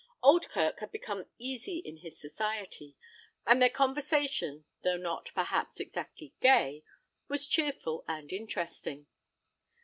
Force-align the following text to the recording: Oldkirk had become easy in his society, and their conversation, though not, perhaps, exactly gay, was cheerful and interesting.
Oldkirk 0.23 0.79
had 0.79 0.91
become 0.91 1.27
easy 1.37 1.77
in 1.77 1.97
his 1.97 2.19
society, 2.19 2.95
and 3.45 3.61
their 3.61 3.69
conversation, 3.69 4.65
though 4.83 4.97
not, 4.97 5.29
perhaps, 5.35 5.79
exactly 5.79 6.33
gay, 6.41 6.83
was 7.27 7.45
cheerful 7.45 8.03
and 8.07 8.33
interesting. 8.33 9.05